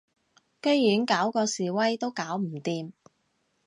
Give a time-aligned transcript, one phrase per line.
[0.63, 2.91] 居然搞嗰示威都搞唔掂